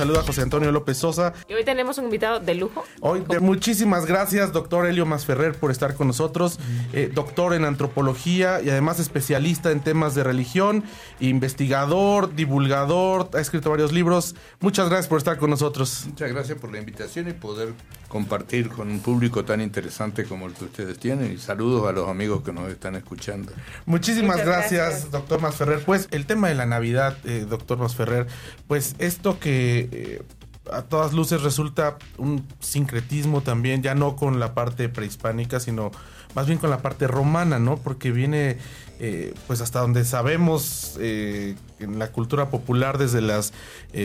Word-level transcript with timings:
Saluda 0.00 0.22
José 0.22 0.40
Antonio 0.40 0.72
López 0.72 0.96
Sosa. 0.96 1.34
Y 1.46 1.52
hoy 1.52 1.62
tenemos 1.62 1.98
un 1.98 2.06
invitado 2.06 2.40
de 2.40 2.54
lujo. 2.54 2.84
Hoy, 3.00 3.22
muchísimas 3.40 4.06
gracias, 4.06 4.50
doctor 4.50 4.86
Helio 4.86 5.04
Masferrer, 5.04 5.54
por 5.54 5.70
estar 5.70 5.94
con 5.94 6.06
nosotros. 6.06 6.58
Eh, 6.94 7.10
doctor 7.14 7.52
en 7.52 7.66
antropología 7.66 8.62
y 8.62 8.70
además 8.70 8.98
especialista 8.98 9.70
en 9.70 9.80
temas 9.80 10.14
de 10.14 10.24
religión, 10.24 10.84
investigador, 11.20 12.34
divulgador, 12.34 13.28
ha 13.34 13.40
escrito 13.40 13.68
varios 13.68 13.92
libros. 13.92 14.34
Muchas 14.60 14.88
gracias 14.88 15.06
por 15.06 15.18
estar 15.18 15.36
con 15.36 15.50
nosotros. 15.50 16.04
Muchas 16.06 16.32
gracias 16.32 16.58
por 16.58 16.72
la 16.72 16.78
invitación 16.78 17.28
y 17.28 17.34
poder 17.34 17.74
compartir 18.08 18.68
con 18.68 18.90
un 18.90 19.00
público 19.00 19.44
tan 19.44 19.60
interesante 19.60 20.24
como 20.24 20.46
el 20.46 20.54
que 20.54 20.64
ustedes 20.64 20.98
tienen. 20.98 21.32
Y 21.32 21.38
saludos 21.38 21.88
a 21.88 21.92
los 21.92 22.08
amigos 22.08 22.42
que 22.42 22.52
nos 22.52 22.70
están 22.70 22.96
escuchando. 22.96 23.52
Muchísimas 23.86 24.44
gracias, 24.44 25.10
doctor 25.10 25.40
Masferrer. 25.40 25.84
Pues 25.84 26.08
el 26.10 26.26
tema 26.26 26.48
de 26.48 26.54
la 26.54 26.66
Navidad, 26.66 27.16
eh, 27.24 27.46
doctor 27.48 27.78
Masferrer, 27.78 28.26
pues 28.66 28.96
esto 28.98 29.38
que 29.38 29.88
eh, 29.90 30.22
a 30.70 30.82
todas 30.82 31.12
luces 31.12 31.42
resulta 31.42 31.96
un 32.18 32.46
sincretismo 32.60 33.40
también, 33.40 33.82
ya 33.82 33.94
no 33.94 34.14
con 34.14 34.38
la 34.38 34.54
parte 34.54 34.88
prehispánica, 34.88 35.58
sino 35.58 35.90
más 36.34 36.46
bien 36.46 36.58
con 36.58 36.70
la 36.70 36.78
parte 36.78 37.08
romana, 37.08 37.58
¿no? 37.58 37.76
Porque 37.76 38.12
viene, 38.12 38.58
eh, 39.00 39.34
pues 39.48 39.62
hasta 39.62 39.80
donde 39.80 40.04
sabemos, 40.04 40.96
eh, 41.00 41.56
en 41.80 41.98
la 41.98 42.12
cultura 42.12 42.50
popular, 42.50 42.98
desde 42.98 43.20
las 43.20 43.52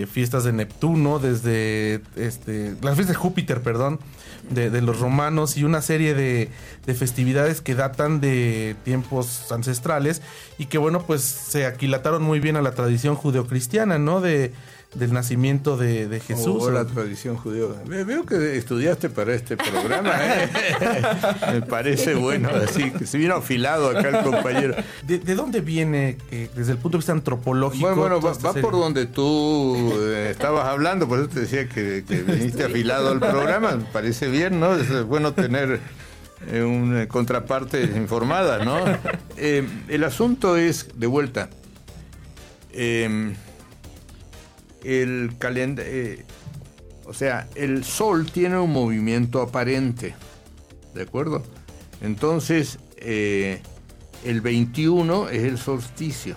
fiestas 0.10 0.44
de 0.44 0.54
Neptuno, 0.54 1.20
desde 1.20 2.02
este, 2.16 2.72
las 2.82 2.96
fiestas 2.96 3.10
de 3.10 3.16
Júpiter, 3.16 3.62
perdón, 3.62 4.00
de, 4.50 4.82
los 4.82 5.00
romanos 5.00 5.58
y 5.58 5.64
una 5.64 5.82
serie 5.82 6.14
de, 6.14 6.50
de, 6.86 6.94
festividades 6.94 7.62
que 7.62 7.76
datan 7.76 8.22
de 8.22 8.76
tiempos 8.84 9.52
ancestrales 9.52 10.22
y 10.58 10.66
que, 10.68 10.78
bueno, 10.78 11.04
pues 11.06 11.22
se 11.22 11.66
aquilataron 11.66 12.24
muy 12.24 12.40
bien 12.40 12.56
a 12.56 12.62
la 12.62 12.72
tradición 12.72 13.16
judeocristiana, 13.16 14.00
¿no? 14.00 14.22
De 14.22 14.54
del 14.96 15.14
nacimiento 15.14 15.78
de, 15.78 16.22
Jesús. 16.26 16.64
O 16.64 16.72
la 16.72 16.86
tradición 16.86 17.36
judía. 17.36 17.66
Veo 17.86 18.26
que 18.26 18.58
estudiaste 18.58 19.10
para 19.10 19.34
este 19.34 19.58
programa. 19.58 20.12
¿eh? 20.22 20.50
Me 21.54 21.62
parece 21.62 22.16
bueno, 22.16 22.50
así 22.50 22.92
que 22.92 23.06
se 23.06 23.18
vino 23.18 23.36
afilado 23.36 23.90
acá 23.90 24.10
el 24.10 24.24
compañero. 24.24 24.76
¿De, 25.04 25.36
dónde 25.36 25.62
viene, 25.62 26.18
eh, 26.32 26.50
desde 26.56 26.72
el 26.72 26.78
punto 26.78 26.98
de 26.98 27.00
vista 27.00 27.12
antropológico? 27.12 27.96
Bueno, 27.96 28.22
va, 28.22 28.54
por 28.54 28.72
donde 28.72 29.06
tú 29.06 29.94
eh, 30.00 30.30
estabas 30.32 30.66
hablando, 30.68 31.08
por 31.08 31.20
eso 31.20 31.30
te 31.30 31.42
decía 31.42 31.68
que, 31.68 32.04
viniste 32.28 32.64
afilado 32.64 33.12
al 33.12 33.20
programa. 33.20 33.76
Me 33.76 33.86
parece 33.86 34.30
bien, 34.30 34.60
¿no? 34.60 34.76
Es 34.76 35.04
bueno 35.06 35.34
tener 35.34 35.80
una 36.54 37.08
contraparte 37.08 37.84
informada, 37.84 38.64
¿no? 38.64 38.78
el 39.38 40.04
asunto 40.04 40.58
es, 40.58 40.88
de 40.96 41.08
vuelta, 41.08 41.50
el 44.86 45.36
calendario, 45.40 45.92
eh, 45.92 46.26
o 47.06 47.14
sea, 47.14 47.48
el 47.56 47.84
Sol 47.84 48.32
tiene 48.32 48.58
un 48.58 48.72
movimiento 48.72 49.42
aparente, 49.42 50.16
¿de 50.94 51.02
acuerdo? 51.02 51.44
Entonces, 52.02 52.80
eh, 52.98 53.62
el 54.24 54.42
21 54.42 55.30
es 55.30 55.44
el 55.44 55.58
solsticio. 55.58 56.36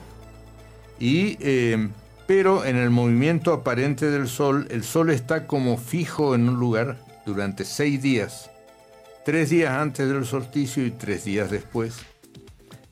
Y, 0.99 1.37
eh, 1.41 1.89
pero 2.27 2.65
en 2.65 2.77
el 2.77 2.91
movimiento 2.91 3.53
aparente 3.53 4.11
del 4.11 4.29
Sol, 4.29 4.67
el 4.71 4.85
Sol 4.85 5.11
está 5.11 5.47
como 5.47 5.79
fijo 5.79 6.35
en 6.35 6.49
un 6.49 6.59
lugar 6.59 6.99
durante 7.25 7.65
seis 7.65 8.03
días. 8.03 8.51
Tres 9.25 9.51
días 9.51 9.73
antes 9.73 10.09
del 10.09 10.25
solsticio 10.25 10.85
y 10.87 10.91
tres 10.91 11.25
días 11.25 11.51
después. 11.51 11.97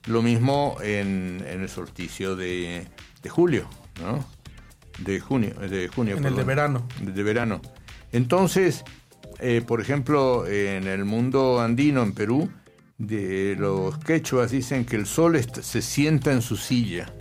Lo 0.07 0.23
mismo 0.23 0.77
en, 0.83 1.45
el 1.47 1.69
solsticio 1.69 2.37
de, 2.37 2.87
de 3.23 3.29
julio, 3.29 3.69
¿no? 4.01 4.36
De 4.99 5.21
junio, 5.21 5.55
de 5.55 5.89
junio. 5.89 6.17
En 6.17 6.25
el 6.25 6.35
de 6.35 6.45
verano. 6.45 6.87
De 7.01 7.23
verano. 7.23 7.61
Entonces, 8.13 8.85
eh, 9.39 9.63
por 9.67 9.81
ejemplo, 9.81 10.47
en 10.47 10.87
el 10.87 11.05
mundo 11.05 11.61
andino, 11.61 12.03
en 12.03 12.13
Perú, 12.13 12.51
de 12.99 13.57
los 13.59 13.99
quechuas 13.99 14.51
dicen 14.51 14.85
que 14.85 14.97
el 14.97 15.07
sol 15.07 15.39
se 15.61 15.83
sienta 15.83 16.33
en 16.33 16.41
su 16.41 16.57
silla 16.57 17.13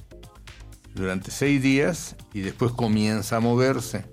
durante 0.94 1.32
seis 1.32 1.62
días 1.62 2.16
y 2.34 2.42
después 2.42 2.72
comienza 2.72 3.38
a 3.38 3.40
moverse. 3.42 4.06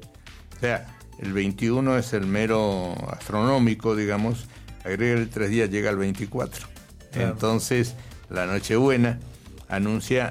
O 0.56 0.60
sea, 0.60 0.98
el 1.18 1.32
21 1.32 1.98
es 1.98 2.12
el 2.12 2.26
mero 2.26 2.94
astronómico, 3.10 3.94
digamos, 3.94 4.48
agrega 4.84 5.20
el 5.20 5.28
tres 5.28 5.50
días, 5.50 5.70
llega 5.70 5.90
al 5.90 5.96
24. 5.96 6.66
Entonces, 7.14 7.94
la 8.28 8.46
Nochebuena 8.46 9.20
anuncia 9.68 10.30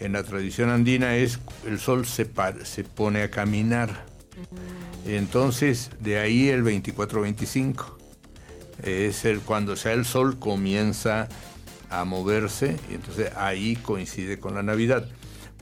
en 0.00 0.12
la 0.12 0.24
tradición 0.24 0.70
andina 0.70 1.16
es 1.16 1.38
el 1.66 1.78
sol 1.78 2.06
se, 2.06 2.28
se 2.64 2.84
pone 2.84 3.22
a 3.22 3.30
caminar. 3.30 4.06
Entonces, 5.06 5.90
de 6.00 6.18
ahí 6.18 6.48
el 6.48 6.64
24-25. 6.64 7.96
Es 8.82 9.26
el, 9.26 9.40
cuando 9.40 9.74
ya 9.74 9.92
el 9.92 10.06
sol 10.06 10.38
comienza 10.38 11.28
a 11.90 12.04
moverse, 12.04 12.76
y 12.90 12.94
entonces 12.94 13.30
ahí 13.36 13.76
coincide 13.76 14.38
con 14.38 14.54
la 14.54 14.62
Navidad. 14.62 15.06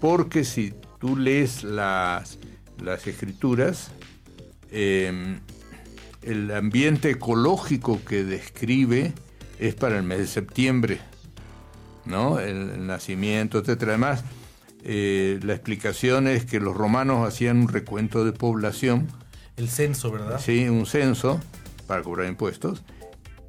Porque 0.00 0.44
si 0.44 0.72
tú 1.00 1.16
lees 1.16 1.64
las, 1.64 2.38
las 2.80 3.06
escrituras, 3.08 3.90
em, 4.70 5.40
el 6.22 6.50
ambiente 6.52 7.10
ecológico 7.10 8.00
que 8.04 8.22
describe 8.22 9.14
es 9.58 9.74
para 9.74 9.96
el 9.96 10.04
mes 10.04 10.18
de 10.18 10.26
septiembre. 10.26 11.00
¿No? 12.08 12.40
El, 12.40 12.86
nacimiento, 12.86 13.58
etcétera. 13.58 13.92
Además, 13.92 14.24
eh, 14.82 15.38
la 15.42 15.54
explicación 15.54 16.26
es 16.26 16.44
que 16.44 16.60
los 16.60 16.76
romanos 16.76 17.26
hacían 17.26 17.58
un 17.58 17.68
recuento 17.68 18.24
de 18.24 18.32
población. 18.32 19.08
El 19.56 19.68
censo, 19.68 20.10
¿verdad? 20.10 20.40
Sí, 20.40 20.68
un 20.68 20.86
censo 20.86 21.40
para 21.86 22.02
cobrar 22.02 22.28
impuestos, 22.28 22.84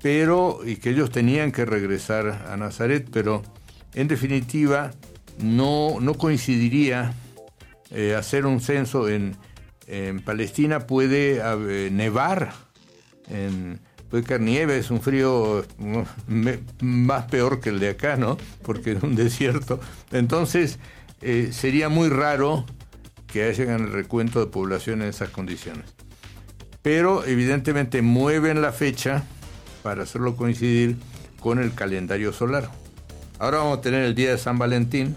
pero 0.01 0.59
y 0.65 0.77
que 0.77 0.91
ellos 0.91 1.11
tenían 1.11 1.51
que 1.51 1.65
regresar 1.65 2.47
a 2.49 2.57
Nazaret, 2.57 3.07
pero 3.11 3.43
en 3.93 4.07
definitiva 4.07 4.91
no, 5.39 5.99
no 5.99 6.13
coincidiría 6.15 7.13
eh, 7.91 8.15
hacer 8.15 8.45
un 8.45 8.61
censo 8.61 9.09
en, 9.09 9.35
en 9.87 10.21
Palestina 10.21 10.87
puede 10.87 11.41
eh, 11.43 11.89
nevar 11.91 12.53
en 13.27 13.79
puede 14.09 14.23
caer 14.23 14.41
nieve, 14.41 14.77
es 14.77 14.91
un 14.91 15.01
frío 15.01 15.65
más 16.81 17.25
peor 17.25 17.59
que 17.59 17.69
el 17.69 17.79
de 17.79 17.89
acá, 17.89 18.17
¿no? 18.17 18.37
Porque 18.63 18.93
es 18.93 19.03
un 19.03 19.15
desierto. 19.17 19.79
Entonces, 20.11 20.79
eh, 21.21 21.49
sería 21.51 21.89
muy 21.89 22.09
raro 22.09 22.65
que 23.27 23.43
hagan 23.43 23.81
el 23.81 23.91
recuento 23.91 24.39
de 24.39 24.47
población 24.47 25.01
en 25.01 25.09
esas 25.09 25.29
condiciones. 25.29 25.85
Pero 26.81 27.25
evidentemente 27.25 28.01
mueven 28.01 28.61
la 28.61 28.71
fecha 28.71 29.23
para 29.83 30.03
hacerlo 30.03 30.35
coincidir 30.35 30.97
con 31.39 31.59
el 31.59 31.73
calendario 31.73 32.33
solar. 32.33 32.69
Ahora 33.37 33.59
vamos 33.59 33.79
a 33.79 33.81
tener 33.81 34.03
el 34.03 34.15
día 34.15 34.31
de 34.31 34.37
San 34.37 34.57
Valentín, 34.57 35.15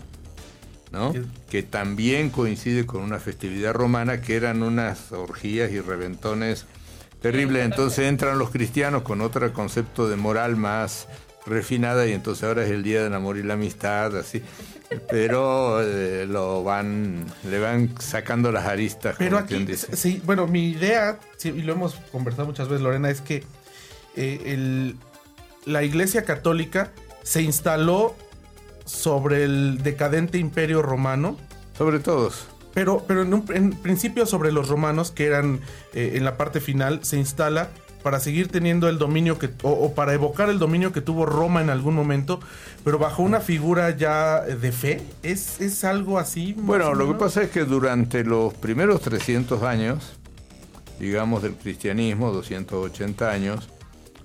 ¿no? 0.92 1.12
que 1.50 1.62
también 1.62 2.30
coincide 2.30 2.86
con 2.86 3.02
una 3.02 3.18
festividad 3.18 3.72
romana 3.72 4.20
que 4.20 4.36
eran 4.36 4.62
unas 4.62 5.12
orgías 5.12 5.70
y 5.72 5.80
reventones 5.80 6.66
Terrible, 7.22 7.62
entonces 7.62 8.06
entran 8.08 8.38
los 8.38 8.50
cristianos 8.50 9.02
con 9.02 9.20
otro 9.20 9.52
concepto 9.52 10.08
de 10.08 10.16
moral 10.16 10.56
más 10.56 11.06
refinada 11.46 12.06
y 12.06 12.12
entonces 12.12 12.44
ahora 12.44 12.64
es 12.64 12.70
el 12.70 12.82
día 12.82 13.02
del 13.02 13.14
amor 13.14 13.36
y 13.36 13.42
la 13.42 13.54
amistad, 13.54 14.16
así. 14.16 14.42
Pero 15.08 15.80
eh, 15.82 16.26
lo 16.26 16.62
van, 16.62 17.24
le 17.48 17.58
van 17.58 17.94
sacando 17.98 18.52
las 18.52 18.66
aristas. 18.66 19.16
Pero 19.18 19.38
aquí, 19.38 19.66
sí, 19.92 20.20
bueno, 20.24 20.46
mi 20.46 20.70
idea, 20.70 21.18
y 21.42 21.62
lo 21.62 21.72
hemos 21.72 21.94
conversado 22.10 22.46
muchas 22.46 22.68
veces, 22.68 22.82
Lorena, 22.82 23.08
es 23.08 23.20
que 23.20 23.44
eh, 24.16 24.94
la 25.64 25.82
Iglesia 25.82 26.24
Católica 26.24 26.92
se 27.22 27.42
instaló 27.42 28.14
sobre 28.84 29.44
el 29.44 29.82
decadente 29.82 30.38
imperio 30.38 30.82
romano. 30.82 31.38
Sobre 31.78 32.00
todos. 32.00 32.46
Pero, 32.74 33.04
pero 33.06 33.22
en, 33.22 33.34
un, 33.34 33.72
principio 33.82 34.26
sobre 34.26 34.52
los 34.52 34.68
romanos, 34.68 35.10
que 35.10 35.26
eran 35.26 35.60
eh, 35.92 36.12
en 36.14 36.24
la 36.24 36.36
parte 36.36 36.60
final, 36.60 37.04
se 37.04 37.18
instala 37.18 37.70
para 38.02 38.20
seguir 38.20 38.48
teniendo 38.48 38.88
el 38.88 38.98
dominio 38.98 39.38
que, 39.38 39.50
o, 39.62 39.94
para 39.94 40.12
evocar 40.12 40.50
el 40.50 40.58
dominio 40.58 40.92
que 40.92 41.00
tuvo 41.00 41.24
Roma 41.24 41.62
en 41.62 41.70
algún 41.70 41.94
momento, 41.94 42.40
pero 42.84 42.98
bajo 42.98 43.22
una 43.22 43.40
figura 43.40 43.96
ya 43.96 44.40
de 44.40 44.72
fe. 44.72 45.00
¿Es, 45.22 45.60
es 45.60 45.84
algo 45.84 46.18
así? 46.18 46.54
Bueno, 46.58 46.94
lo 46.94 47.06
que 47.08 47.14
pasa 47.14 47.42
es 47.42 47.50
que 47.50 47.64
durante 47.64 48.24
los 48.24 48.54
primeros 48.54 49.00
300 49.02 49.62
años, 49.62 50.18
digamos 50.98 51.42
del 51.42 51.54
cristianismo, 51.54 52.32
280 52.32 53.30
años, 53.30 53.68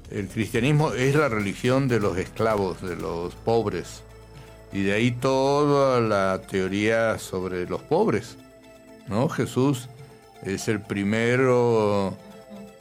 el 0.10 0.28
cristianismo 0.28 0.94
es 0.94 1.16
la 1.16 1.30
religión 1.30 1.88
de 1.88 2.00
los 2.00 2.18
esclavos, 2.18 2.82
de 2.82 2.96
los 2.96 3.36
pobres, 3.36 4.04
Y 4.74 4.84
de 4.84 4.94
ahí 4.94 5.12
toda 5.12 6.02
la 6.02 6.42
teoría 6.42 7.18
sobre 7.20 7.68
los 7.68 7.82
pobres. 7.82 8.38
¿no? 9.08 9.30
Jesús 9.30 9.90
es 10.44 10.68
el 10.68 10.82
primero, 10.82 12.16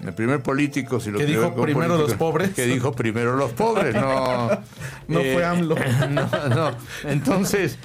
el 0.05 0.15
primer 0.15 0.43
político, 0.43 1.01
si 1.01 1.11
lo 1.11 1.19
que 1.19 1.27
dijo 1.27 1.55
primero 1.55 1.97
los 1.97 2.15
pobres. 2.15 2.51
Que 2.51 2.67
dijo 2.67 2.93
primero 2.93 3.37
los 3.37 3.53
pobres, 3.53 3.95
no. 3.95 4.49
no 5.09 5.21
fue 5.21 5.37
eh, 5.37 5.45
AMLO. 5.45 5.77
No, 6.11 6.49
no. 6.49 6.77
Entonces, 7.05 7.79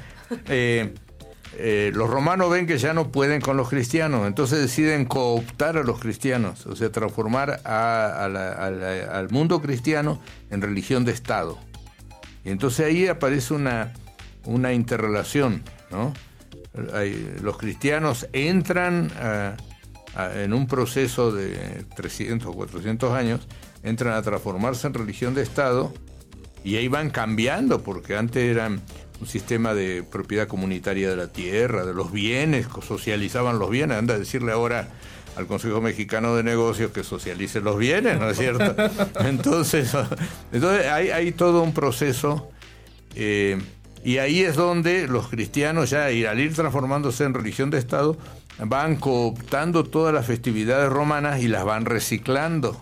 eh, 0.47 0.93
eh, 1.57 1.91
los 1.93 2.09
romanos 2.09 2.49
ven 2.49 2.65
que 2.65 2.77
ya 2.77 2.93
no 2.93 3.11
pueden 3.11 3.41
con 3.41 3.57
los 3.57 3.69
cristianos, 3.69 4.27
entonces 4.27 4.59
deciden 4.59 5.05
cooptar 5.05 5.77
a 5.77 5.83
los 5.83 5.99
cristianos, 5.99 6.65
o 6.65 6.75
sea, 6.75 6.91
transformar 6.91 7.61
al 7.65 9.29
mundo 9.29 9.61
cristiano 9.61 10.21
en 10.49 10.61
religión 10.61 11.05
de 11.05 11.11
Estado. 11.11 11.57
Y 12.43 12.49
entonces 12.49 12.85
ahí 12.85 13.07
aparece 13.07 13.53
una, 13.53 13.93
una 14.45 14.73
interrelación, 14.73 15.63
¿no? 15.91 16.13
los 17.41 17.57
cristianos 17.57 18.27
entran 18.31 19.11
en 20.35 20.53
un 20.53 20.67
proceso 20.67 21.31
de 21.31 21.85
300 21.95 22.47
o 22.47 22.53
400 22.53 23.11
años, 23.13 23.41
entran 23.83 24.13
a 24.13 24.21
transformarse 24.21 24.87
en 24.87 24.93
religión 24.93 25.33
de 25.33 25.41
Estado 25.41 25.93
y 26.63 26.75
ahí 26.75 26.87
van 26.87 27.09
cambiando, 27.09 27.81
porque 27.81 28.15
antes 28.15 28.43
eran 28.43 28.81
un 29.19 29.27
sistema 29.27 29.73
de 29.73 30.03
propiedad 30.03 30.47
comunitaria 30.47 31.09
de 31.09 31.15
la 31.15 31.27
tierra, 31.27 31.85
de 31.85 31.93
los 31.93 32.11
bienes, 32.11 32.67
socializaban 32.85 33.59
los 33.59 33.69
bienes, 33.69 33.97
anda 33.97 34.15
a 34.15 34.19
decirle 34.19 34.51
ahora 34.51 34.87
al 35.35 35.47
Consejo 35.47 35.81
Mexicano 35.81 36.35
de 36.35 36.43
Negocios 36.43 36.91
que 36.91 37.03
socialice 37.03 37.61
los 37.61 37.77
bienes, 37.77 38.19
¿no 38.19 38.29
es 38.29 38.37
cierto? 38.37 38.75
Entonces, 39.19 39.95
entonces 40.51 40.87
hay, 40.87 41.09
hay 41.09 41.31
todo 41.31 41.63
un 41.63 41.73
proceso 41.73 42.49
eh, 43.15 43.59
y 44.03 44.17
ahí 44.17 44.41
es 44.41 44.55
donde 44.55 45.07
los 45.07 45.27
cristianos 45.27 45.89
ya 45.89 46.05
al 46.05 46.39
ir 46.39 46.53
transformándose 46.53 47.23
en 47.23 47.33
religión 47.33 47.69
de 47.69 47.77
Estado 47.77 48.17
van 48.59 48.95
cooptando 48.95 49.83
todas 49.83 50.13
las 50.13 50.25
festividades 50.25 50.89
romanas 50.89 51.41
y 51.41 51.47
las 51.47 51.63
van 51.63 51.85
reciclando, 51.85 52.81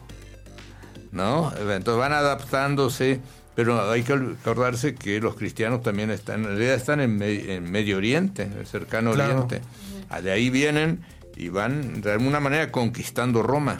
¿no? 1.11 1.51
Entonces 1.57 1.99
van 1.99 2.13
adaptándose 2.13 3.21
pero 3.59 3.91
hay 3.91 4.03
que 4.03 4.13
acordarse 4.13 4.95
que 4.95 5.19
los 5.19 5.35
cristianos 5.35 5.83
también 5.83 6.11
están, 6.11 6.43
en 6.45 6.45
realidad 6.45 6.75
están 6.75 7.01
en, 7.01 7.17
Medio 7.17 7.97
Oriente, 7.97 8.43
en 8.43 8.53
el 8.53 8.65
cercano 8.65 9.11
Oriente. 9.11 9.59
Ah, 10.07 10.21
de 10.21 10.31
ahí 10.31 10.49
vienen 10.49 11.01
y 11.39 11.47
van 11.49 12.01
de 12.01 12.11
alguna 12.11 12.39
manera 12.39 12.71
conquistando 12.71 13.41
Roma. 13.41 13.79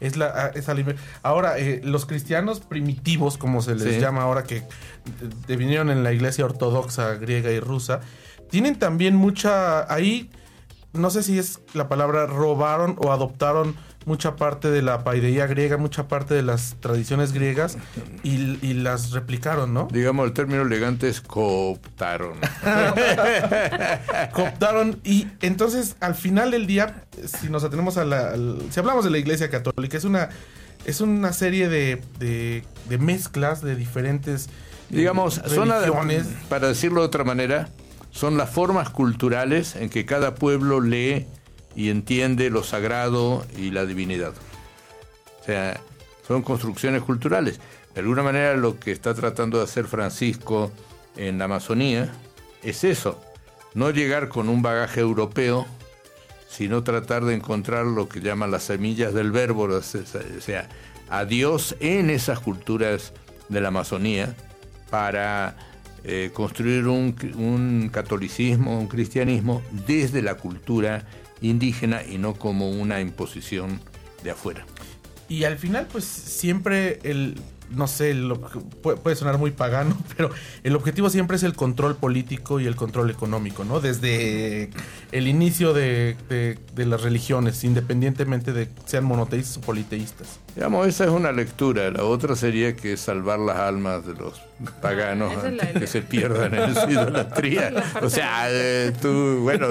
Es 0.00 0.16
la, 0.16 0.26
ah, 0.26 0.50
es 0.54 0.68
ahora, 1.22 1.58
eh, 1.58 1.80
los 1.84 2.06
cristianos 2.06 2.60
primitivos, 2.60 3.38
como 3.38 3.60
se 3.60 3.74
les 3.74 4.00
llama 4.00 4.22
ahora, 4.22 4.44
que 4.44 4.62
vinieron 5.48 5.90
en 5.90 6.02
la 6.04 6.12
iglesia 6.12 6.44
ortodoxa 6.44 7.14
griega 7.14 7.50
y 7.50 7.60
rusa, 7.60 8.00
tienen 8.50 8.78
también 8.78 9.16
mucha, 9.16 9.92
ahí, 9.92 10.30
no 10.92 11.10
sé 11.10 11.22
si 11.22 11.38
es 11.38 11.60
la 11.74 11.88
palabra, 11.88 12.26
robaron 12.26 12.96
o 12.98 13.12
adoptaron 13.12 13.76
mucha 14.04 14.36
parte 14.36 14.70
de 14.70 14.82
la 14.82 15.04
paideía 15.04 15.46
griega, 15.46 15.76
mucha 15.76 16.08
parte 16.08 16.34
de 16.34 16.42
las 16.42 16.76
tradiciones 16.80 17.32
griegas 17.32 17.78
y, 18.22 18.74
las 18.74 19.12
replicaron, 19.12 19.72
¿no? 19.72 19.88
Digamos, 19.90 20.26
el 20.26 20.32
término 20.32 20.62
elegante 20.62 21.08
es 21.08 21.20
cooptaron. 21.20 22.38
cooptaron 24.32 25.00
y 25.04 25.28
entonces 25.40 25.96
al 26.00 26.14
final 26.14 26.50
del 26.50 26.66
día, 26.66 27.04
si 27.24 27.48
nos 27.48 27.64
atenemos 27.64 27.96
a 27.96 28.04
la... 28.04 28.34
si 28.70 28.80
hablamos 28.80 29.04
de 29.04 29.10
la 29.10 29.18
Iglesia 29.18 29.48
Católica, 29.48 29.96
es 29.96 30.04
una, 30.04 30.28
es 30.84 31.00
una 31.00 31.32
serie 31.32 31.68
de, 31.68 32.02
de, 32.18 32.98
mezclas 32.98 33.62
de 33.62 33.76
diferentes... 33.76 34.48
Digamos, 34.90 35.40
son, 35.46 35.72
para 36.48 36.68
decirlo 36.68 37.00
de 37.00 37.06
otra 37.06 37.24
manera, 37.24 37.68
son 38.10 38.36
las 38.36 38.50
formas 38.50 38.90
culturales 38.90 39.76
en 39.76 39.88
que 39.88 40.04
cada 40.04 40.34
pueblo 40.34 40.80
lee 40.80 41.26
y 41.76 41.90
entiende 41.90 42.50
lo 42.50 42.62
sagrado 42.62 43.44
y 43.56 43.70
la 43.70 43.86
divinidad. 43.86 44.32
O 45.40 45.44
sea, 45.44 45.80
son 46.26 46.42
construcciones 46.42 47.02
culturales. 47.02 47.60
De 47.94 48.00
alguna 48.00 48.22
manera 48.22 48.56
lo 48.56 48.78
que 48.78 48.92
está 48.92 49.14
tratando 49.14 49.58
de 49.58 49.64
hacer 49.64 49.86
Francisco 49.86 50.72
en 51.16 51.38
la 51.38 51.44
Amazonía 51.44 52.12
es 52.62 52.82
eso, 52.82 53.20
no 53.74 53.90
llegar 53.90 54.28
con 54.28 54.48
un 54.48 54.62
bagaje 54.62 55.00
europeo, 55.00 55.66
sino 56.48 56.82
tratar 56.82 57.24
de 57.24 57.34
encontrar 57.34 57.84
lo 57.86 58.08
que 58.08 58.20
llaman 58.20 58.50
las 58.50 58.64
semillas 58.64 59.12
del 59.12 59.32
verbo, 59.32 59.64
o 59.64 59.82
sea, 59.82 60.68
a 61.10 61.24
Dios 61.24 61.76
en 61.80 62.10
esas 62.10 62.40
culturas 62.40 63.12
de 63.48 63.60
la 63.60 63.68
Amazonía 63.68 64.34
para 64.90 65.56
eh, 66.04 66.30
construir 66.32 66.86
un, 66.86 67.16
un 67.36 67.90
catolicismo, 67.92 68.78
un 68.78 68.86
cristianismo 68.86 69.62
desde 69.86 70.22
la 70.22 70.36
cultura 70.36 71.04
indígena 71.40 72.02
y 72.02 72.18
no 72.18 72.34
como 72.34 72.70
una 72.70 73.00
imposición 73.00 73.80
de 74.22 74.30
afuera. 74.30 74.64
Y 75.28 75.44
al 75.44 75.58
final, 75.58 75.88
pues 75.90 76.04
siempre 76.04 76.98
el, 77.02 77.36
no 77.70 77.86
sé, 77.86 78.14
puede, 78.82 79.16
sonar 79.16 79.38
muy 79.38 79.50
pagano, 79.50 79.96
pero 80.16 80.30
el 80.62 80.76
objetivo 80.76 81.10
siempre 81.10 81.36
es 81.36 81.42
el 81.42 81.54
control 81.54 81.96
político 81.96 82.60
y 82.60 82.66
el 82.66 82.76
control 82.76 83.10
económico, 83.10 83.64
¿no? 83.64 83.80
Desde 83.80 84.70
el 85.12 85.28
inicio 85.28 85.72
de, 85.72 86.16
las 86.76 87.02
religiones, 87.02 87.64
independientemente 87.64 88.52
de 88.52 88.68
sean 88.86 89.04
monoteístas 89.04 89.58
o 89.58 89.60
politeístas. 89.62 90.38
Digamos, 90.54 90.86
esa 90.86 91.04
es 91.04 91.10
una 91.10 91.32
lectura. 91.32 91.90
La 91.90 92.04
otra 92.04 92.36
sería 92.36 92.76
que 92.76 92.96
salvar 92.96 93.38
las 93.38 93.56
almas 93.56 94.06
de 94.06 94.14
los 94.14 94.40
paganos 94.80 95.32
antes 95.44 95.72
que 95.72 95.86
se 95.86 96.02
pierdan 96.02 96.54
en 96.54 96.74
su 96.74 96.90
idolatría. 96.90 97.72
o 98.02 98.08
sea, 98.08 98.46
eh, 98.50 98.92
tú, 99.00 99.40
bueno, 99.42 99.68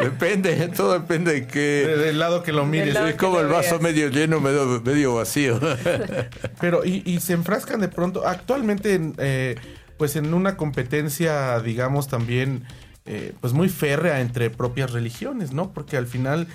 depende, 0.00 0.68
todo 0.68 0.94
depende 0.94 1.32
de 1.32 1.46
qué... 1.46 1.86
del 1.86 2.18
lado 2.18 2.42
que 2.42 2.52
lo 2.52 2.64
mires. 2.64 2.96
Es 2.96 3.14
como 3.16 3.40
el 3.40 3.48
vaso 3.48 3.78
medio 3.80 4.08
lleno, 4.08 4.40
medio, 4.40 4.80
medio 4.82 5.14
vacío. 5.14 5.60
pero, 6.60 6.84
y, 6.84 7.02
y 7.04 7.20
se 7.20 7.34
enfrascan 7.34 7.80
de 7.80 7.88
pronto, 7.88 8.26
actualmente, 8.26 9.00
eh, 9.18 9.56
pues 9.98 10.16
en 10.16 10.32
una 10.32 10.56
competencia, 10.56 11.60
digamos, 11.60 12.08
también, 12.08 12.64
eh, 13.04 13.34
pues 13.40 13.52
muy 13.52 13.68
férrea 13.68 14.20
entre 14.20 14.48
propias 14.50 14.92
religiones, 14.92 15.52
¿no? 15.52 15.72
Porque 15.72 15.96
al 15.96 16.06
final, 16.06 16.46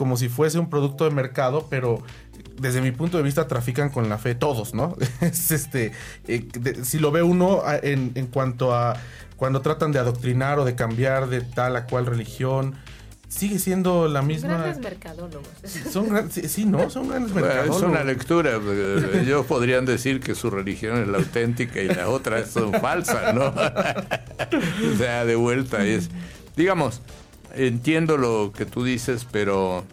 como 0.00 0.16
si 0.16 0.30
fuese 0.30 0.58
un 0.58 0.70
producto 0.70 1.04
de 1.04 1.10
mercado, 1.10 1.66
pero 1.68 2.02
desde 2.58 2.80
mi 2.80 2.90
punto 2.90 3.18
de 3.18 3.22
vista 3.22 3.46
trafican 3.46 3.90
con 3.90 4.08
la 4.08 4.16
fe 4.16 4.34
todos, 4.34 4.72
¿no? 4.72 4.96
es 5.20 5.50
este, 5.50 5.92
eh, 6.26 6.48
si 6.84 6.98
lo 6.98 7.10
ve 7.10 7.22
uno 7.22 7.60
en, 7.82 8.12
en 8.14 8.26
cuanto 8.28 8.74
a 8.74 8.96
cuando 9.36 9.60
tratan 9.60 9.92
de 9.92 9.98
adoctrinar 9.98 10.58
o 10.58 10.64
de 10.64 10.74
cambiar 10.74 11.28
de 11.28 11.42
tal 11.42 11.76
a 11.76 11.84
cual 11.84 12.06
religión, 12.06 12.76
sigue 13.28 13.58
siendo 13.58 14.08
la 14.08 14.22
misma. 14.22 14.56
Grandes 14.56 14.78
mercadólogos. 14.78 15.48
Son 15.90 16.30
sí, 16.30 16.64
no, 16.64 16.88
son 16.88 17.10
grandes 17.10 17.34
mercadólogos. 17.34 17.76
es 17.76 17.82
una 17.82 18.02
lectura. 18.02 18.58
Ellos 19.20 19.44
podrían 19.44 19.84
decir 19.84 20.20
que 20.20 20.34
su 20.34 20.48
religión 20.48 20.96
es 20.96 21.08
la 21.08 21.18
auténtica 21.18 21.82
y 21.82 21.88
las 21.88 22.06
otras 22.06 22.48
son 22.48 22.72
falsas, 22.72 23.34
¿no? 23.34 23.48
o 24.94 24.96
sea, 24.96 25.26
de 25.26 25.36
vuelta 25.36 25.84
es. 25.84 26.08
Digamos, 26.56 27.02
entiendo 27.54 28.16
lo 28.16 28.52
que 28.56 28.66
tú 28.66 28.84
dices, 28.84 29.26
pero 29.30 29.84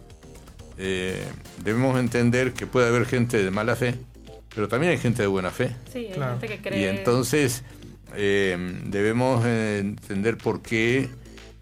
eh, 0.76 1.22
debemos 1.62 1.98
entender 1.98 2.52
que 2.52 2.66
puede 2.66 2.88
haber 2.88 3.06
gente 3.06 3.42
de 3.42 3.50
mala 3.50 3.76
fe, 3.76 3.94
pero 4.54 4.68
también 4.68 4.92
hay 4.92 4.98
gente 4.98 5.22
de 5.22 5.28
buena 5.28 5.50
fe. 5.50 5.76
Sí, 5.92 6.08
hay 6.08 6.14
gente 6.14 6.48
que 6.48 6.58
cree. 6.60 6.80
Y 6.80 6.84
entonces 6.84 7.62
eh, 8.14 8.56
debemos 8.86 9.44
entender 9.44 10.38
por 10.38 10.62
qué 10.62 11.08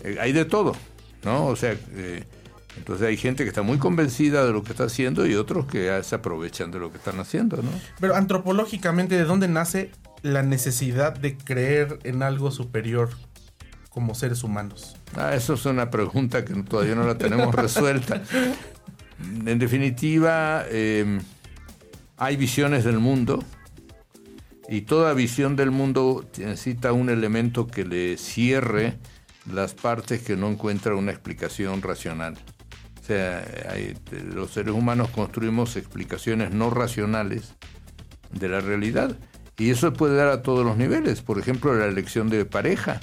eh, 0.01 0.17
hay 0.21 0.33
de 0.33 0.45
todo. 0.45 0.77
¿no? 1.25 1.47
O 1.47 1.57
sea, 1.57 1.77
eh, 1.95 2.25
entonces 2.77 3.07
hay 3.07 3.17
gente 3.17 3.43
que 3.43 3.49
está 3.49 3.63
muy 3.63 3.79
convencida 3.79 4.47
de 4.47 4.53
lo 4.53 4.63
que 4.63 4.71
está 4.71 4.85
haciendo 4.85 5.27
y 5.27 5.35
otros 5.35 5.67
que 5.67 6.01
se 6.03 6.15
aprovechan 6.15 6.71
de 6.71 6.79
lo 6.79 6.91
que 6.91 6.99
están 6.99 7.19
haciendo, 7.19 7.57
¿no? 7.57 7.71
Pero 8.01 8.15
antropológicamente, 8.15 9.17
¿de 9.17 9.25
dónde 9.25 9.49
nace 9.49 9.91
la 10.23 10.43
necesidad 10.43 11.15
de 11.15 11.37
creer 11.37 11.99
en 12.05 12.23
algo 12.23 12.51
superior 12.51 13.11
como 13.97 14.15
seres 14.15 14.45
humanos? 14.45 14.95
Ah, 15.17 15.35
eso 15.35 15.55
es 15.55 15.65
una 15.65 15.91
pregunta 15.91 16.45
que 16.45 16.53
todavía 16.65 16.95
no 16.95 17.07
la 17.07 17.17
tenemos 17.17 17.55
resuelta. 17.55 18.23
En 19.47 19.59
definitiva, 19.59 20.67
em, 20.71 21.19
hay 22.19 22.37
visiones 22.37 22.85
del 22.85 22.99
mundo 22.99 23.43
y 24.69 24.83
toda 24.83 25.15
visión 25.15 25.57
del 25.57 25.71
mundo 25.71 26.29
necesita 26.37 26.93
un 26.93 27.09
elemento 27.09 27.67
que 27.67 27.87
le 27.87 28.19
cierre 28.19 28.99
las 29.51 29.73
partes 29.73 30.21
que 30.21 30.37
no 30.37 30.49
encuentran 30.51 30.97
una 30.97 31.13
explicación 31.13 31.81
racional. 31.81 32.35
O 33.01 33.07
sea, 33.07 33.47
los 34.35 34.51
seres 34.51 34.75
humanos 34.75 35.09
construimos 35.09 35.75
explicaciones 35.77 36.51
no 36.51 36.69
racionales 36.69 37.55
de 38.31 38.51
la 38.51 38.61
realidad. 38.61 39.17
Y 39.57 39.71
eso 39.71 39.95
puede 39.95 40.17
dar 40.17 40.29
a 40.29 40.43
todos 40.43 40.67
los 40.67 40.77
niveles. 40.77 41.23
Por 41.23 41.39
ejemplo, 41.39 41.75
la 41.75 41.87
elección 41.87 42.29
de 42.29 42.45
pareja. 42.45 43.01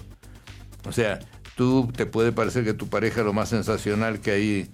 O 0.86 0.92
sea, 0.92 1.20
tú 1.56 1.92
te 1.96 2.06
puede 2.06 2.32
parecer 2.32 2.64
que 2.64 2.74
tu 2.74 2.88
pareja 2.88 3.22
es 3.22 3.26
lo 3.26 3.34
más 3.34 3.50
sensacional 3.50 4.20
que 4.20 4.32
hay 4.32 4.70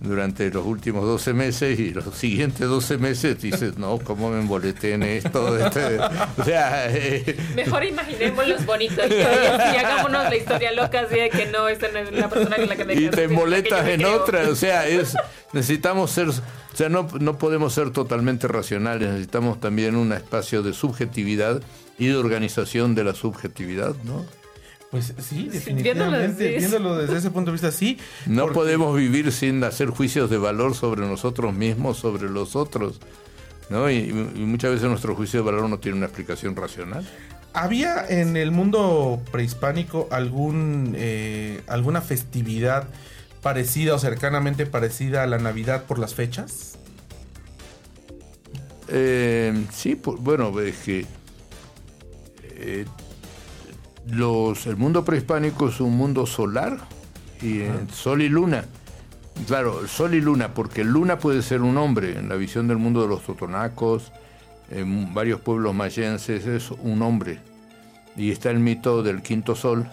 durante 0.00 0.50
los 0.50 0.64
últimos 0.64 1.04
12 1.04 1.34
meses 1.34 1.78
y 1.78 1.90
los 1.90 2.04
siguientes 2.14 2.66
12 2.66 2.96
meses 2.96 3.40
dices, 3.40 3.76
no, 3.76 3.98
¿cómo 3.98 4.30
me 4.30 4.40
emboleté 4.40 4.94
en 4.94 5.02
esto? 5.02 5.58
Este, 5.60 5.98
o 5.98 6.44
sea... 6.44 6.86
Eh, 6.88 7.36
Mejor 7.54 7.84
imaginemos 7.84 8.48
los 8.48 8.64
bonitos 8.64 9.06
y 9.10 9.76
hagámonos 9.76 10.24
la 10.24 10.36
historia 10.36 10.72
loca 10.72 11.00
así 11.00 11.16
de 11.16 11.28
que 11.28 11.46
no, 11.46 11.68
esta 11.68 11.88
no 11.88 11.98
es 11.98 12.12
la 12.12 12.28
persona 12.28 12.56
con 12.56 12.68
la 12.68 12.76
que 12.76 12.84
me 12.84 12.94
Y 12.94 13.10
te 13.10 13.24
emboletas 13.24 13.86
en 13.88 14.04
otra, 14.06 14.48
o 14.48 14.54
sea, 14.54 14.86
es 14.88 15.14
necesitamos 15.52 16.10
ser... 16.10 16.28
O 16.28 16.76
sea, 16.76 16.88
no, 16.88 17.08
no 17.20 17.36
podemos 17.36 17.74
ser 17.74 17.90
totalmente 17.90 18.48
racionales, 18.48 19.08
necesitamos 19.08 19.60
también 19.60 19.96
un 19.96 20.12
espacio 20.12 20.62
de 20.62 20.72
subjetividad 20.72 21.60
y 21.98 22.06
de 22.06 22.16
organización 22.16 22.94
de 22.94 23.04
la 23.04 23.14
subjetividad, 23.14 23.94
¿no? 24.04 24.24
Pues 24.90 25.14
sí, 25.18 25.48
definitivamente, 25.48 26.56
viéndolo, 26.58 26.96
desde 26.96 27.18
ese 27.18 27.30
punto 27.30 27.50
de 27.50 27.52
vista, 27.52 27.70
sí. 27.70 27.96
No 28.26 28.48
podemos 28.48 28.96
vivir 28.96 29.30
sin 29.30 29.62
hacer 29.62 29.90
juicios 29.90 30.28
de 30.30 30.36
valor 30.36 30.74
sobre 30.74 31.02
nosotros 31.02 31.54
mismos, 31.54 31.98
sobre 31.98 32.28
los 32.28 32.56
otros, 32.56 33.00
¿no? 33.68 33.88
Y, 33.88 34.12
muchas 34.12 34.72
veces 34.72 34.88
nuestro 34.88 35.14
juicio 35.14 35.40
de 35.40 35.46
valor 35.46 35.70
no 35.70 35.78
tiene 35.78 35.98
una 35.98 36.06
explicación 36.06 36.56
racional. 36.56 37.08
¿Había 37.52 38.04
en 38.08 38.36
el 38.36 38.50
mundo 38.50 39.22
prehispánico 39.30 40.08
algún 40.10 40.94
eh, 40.96 41.60
alguna 41.68 42.00
festividad 42.00 42.88
parecida 43.42 43.94
o 43.94 43.98
cercanamente 43.98 44.66
parecida 44.66 45.22
a 45.22 45.26
la 45.26 45.38
Navidad 45.38 45.84
por 45.84 46.00
las 46.00 46.14
fechas? 46.14 46.78
Eh, 48.88 49.66
sí, 49.72 50.00
bueno, 50.18 50.58
es 50.60 50.76
que 50.78 51.06
eh, 52.56 52.84
los, 54.08 54.66
el 54.66 54.76
mundo 54.76 55.04
prehispánico 55.04 55.68
es 55.68 55.80
un 55.80 55.96
mundo 55.96 56.26
solar 56.26 56.78
y 57.42 57.62
sol 57.92 58.22
y 58.22 58.28
luna. 58.28 58.64
Claro, 59.46 59.86
sol 59.86 60.14
y 60.14 60.20
luna, 60.20 60.52
porque 60.54 60.84
luna 60.84 61.18
puede 61.18 61.42
ser 61.42 61.62
un 61.62 61.76
hombre. 61.78 62.18
En 62.18 62.28
la 62.28 62.36
visión 62.36 62.68
del 62.68 62.78
mundo 62.78 63.02
de 63.02 63.08
los 63.08 63.22
totonacos, 63.22 64.12
en 64.70 65.14
varios 65.14 65.40
pueblos 65.40 65.74
mayenses, 65.74 66.46
es 66.46 66.70
un 66.70 67.02
hombre. 67.02 67.38
Y 68.16 68.30
está 68.30 68.50
el 68.50 68.58
mito 68.58 69.02
del 69.02 69.22
quinto 69.22 69.54
sol, 69.54 69.86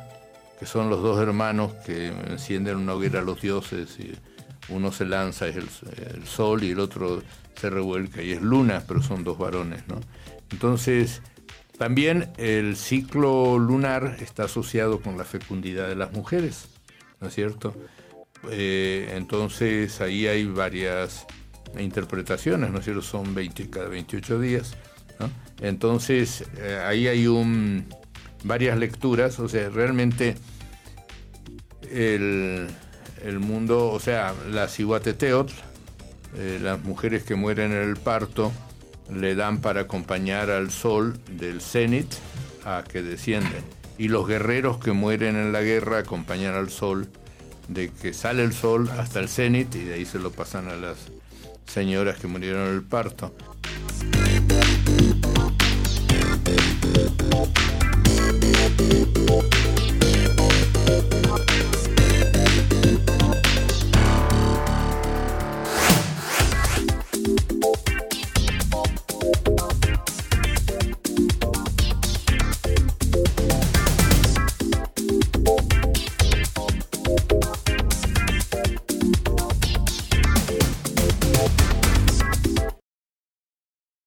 que 0.59 0.65
son 0.65 0.89
los 0.89 1.01
dos 1.01 1.19
hermanos 1.19 1.73
que 1.85 2.07
encienden 2.07 2.77
una 2.77 2.93
hoguera 2.93 3.19
a 3.19 3.23
los 3.23 3.41
dioses 3.41 3.99
y 3.99 4.13
uno 4.69 4.91
se 4.91 5.05
lanza, 5.05 5.47
es 5.47 5.55
el, 5.55 5.69
el, 6.15 6.25
sol, 6.25 6.63
y 6.63 6.71
el 6.71 6.79
otro 6.79 7.21
se 7.55 7.69
revuelca, 7.69 8.21
y 8.21 8.31
es 8.31 8.41
luna, 8.41 8.83
pero 8.85 9.01
son 9.01 9.23
dos 9.23 9.37
varones, 9.37 9.87
¿no? 9.87 10.01
Entonces, 10.51 11.21
también 11.77 12.31
el 12.37 12.75
ciclo 12.75 13.59
lunar 13.59 14.17
está 14.19 14.45
asociado 14.45 14.99
con 15.01 15.17
la 15.17 15.23
fecundidad 15.23 15.87
de 15.87 15.95
las 15.95 16.11
mujeres, 16.11 16.69
¿no 17.21 17.27
es 17.27 17.35
cierto? 17.35 17.75
Eh, 18.49 19.13
entonces 19.15 20.01
ahí 20.01 20.27
hay 20.27 20.45
varias 20.45 21.25
interpretaciones, 21.77 22.71
¿no 22.71 22.79
es 22.79 22.85
cierto? 22.85 23.01
Son 23.01 23.35
20 23.35 23.69
cada 23.69 23.87
28 23.89 24.39
días. 24.39 24.75
¿no? 25.19 25.29
Entonces 25.61 26.45
eh, 26.57 26.81
ahí 26.83 27.07
hay 27.07 27.27
un, 27.27 27.85
varias 28.43 28.77
lecturas, 28.77 29.39
o 29.39 29.47
sea, 29.47 29.69
realmente 29.69 30.35
el, 31.91 32.69
mundo, 33.39 33.91
o 33.91 33.99
sea, 33.99 34.33
las 34.49 34.79
iguateteot, 34.79 35.51
eh, 36.35 36.59
las 36.61 36.83
mujeres 36.83 37.23
que 37.23 37.35
mueren 37.35 37.71
en 37.71 37.89
el 37.89 37.97
parto, 37.97 38.51
le 39.13 39.35
dan 39.35 39.59
para 39.59 39.81
acompañar 39.81 40.49
al 40.49 40.71
sol 40.71 41.17
del 41.31 41.61
cenit 41.61 42.07
a 42.65 42.83
que 42.83 43.01
desciende. 43.01 43.63
Y 43.97 44.09
los 44.09 44.27
guerreros 44.27 44.77
que 44.77 44.91
mueren 44.91 45.35
en 45.35 45.51
la 45.51 45.61
guerra 45.61 45.99
acompañan 45.99 46.53
al 46.53 46.69
sol 46.69 47.07
de 47.67 47.89
que 47.89 48.13
sale 48.13 48.43
el 48.43 48.53
sol 48.53 48.89
hasta 48.97 49.19
el 49.19 49.27
cenit 49.27 49.73
y 49.75 49.83
de 49.83 49.95
ahí 49.95 50.05
se 50.05 50.19
lo 50.19 50.31
pasan 50.31 50.69
a 50.69 50.75
las 50.75 50.97
señoras 51.65 52.17
que 52.17 52.27
murieron 52.27 52.67
en 52.67 52.75
el 52.75 52.83
parto. 52.83 53.33